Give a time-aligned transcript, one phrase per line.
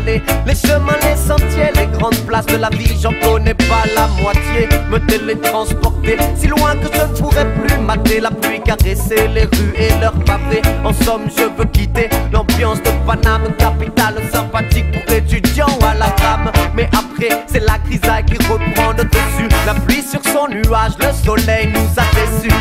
[0.00, 4.68] les chemins, les sentiers, les grandes places de la vie, j'en connais pas la moitié,
[4.90, 9.74] me télétransporter si loin que je ne pourrais plus mater la pluie, caresser les rues
[9.76, 10.62] et leurs pavés.
[10.84, 16.50] En somme, je veux quitter l'ambiance de Paname, capitale sympathique pour étudiants à la gamme.
[16.74, 19.48] Mais après, c'est la grisaille qui reprend le dessus.
[19.66, 22.54] La pluie sur son nuage, le soleil nous a déçus.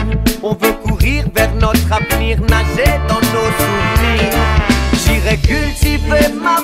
[0.44, 4.32] On veut courir vers notre avenir, nager dans nos souvenirs.
[4.94, 6.58] J'irai cultiver ma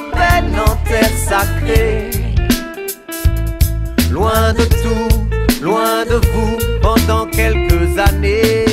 [4.09, 8.65] Loin de tout, loin de vous, pendant quelques années.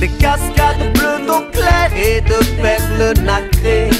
[0.00, 3.90] Des cascades bleues d'eau claire et de perles nacrées.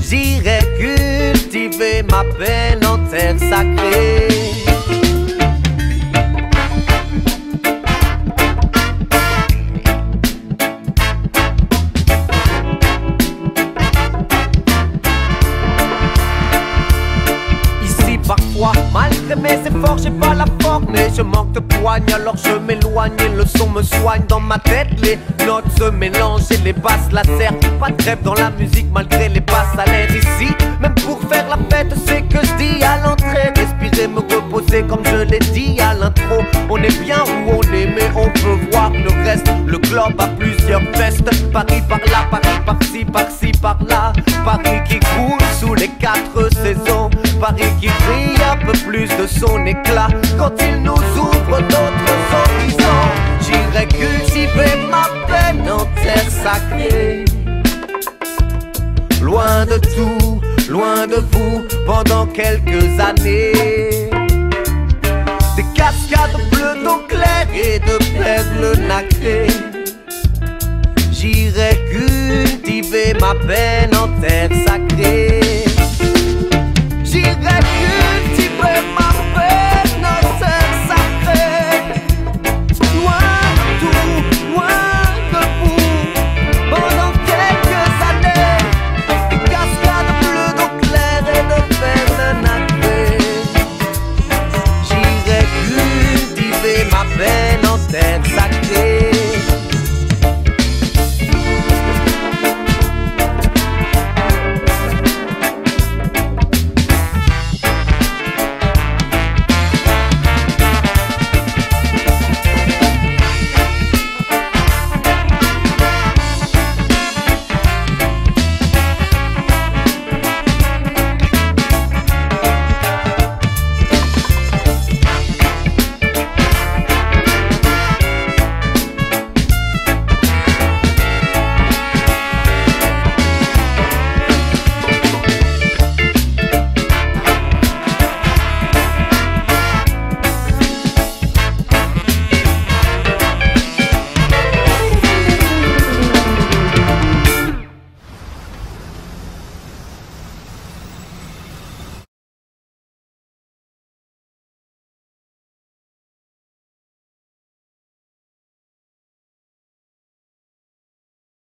[0.00, 4.27] J'irai cultiver ma peine en terre sacrée.
[19.28, 23.12] Malgré mes efforts, j'ai pas la forme Mais je manque de poigne, alors je m'éloigne
[23.24, 27.10] Et le son me soigne dans ma tête Les notes se mélangent et les basses
[27.12, 30.52] la servent Pas de grève dans la musique malgré les basses à l'air ici.
[30.80, 35.04] Même pour faire la fête, c'est que je dis à l'entrée Respirer, me reposer comme
[35.04, 36.42] je l'ai dit à l'intro.
[36.70, 40.28] On est bien où on est mais on peut voir le reste Le globe a
[40.38, 44.12] plusieurs vestes Paris par là, Paris par-ci, par-ci, par-là.
[44.44, 47.10] Paris qui coule sous les quatre saisons.
[47.40, 48.37] Paris qui brille
[49.06, 50.08] de son éclat.
[50.36, 53.08] Quand il nous ouvre d'autres horizons
[53.40, 57.24] J'irai cultiver ma peine en terre sacrée.
[59.22, 64.10] Loin de tout, loin de vous pendant quelques années.
[65.56, 67.02] Des cascades bleues d'eau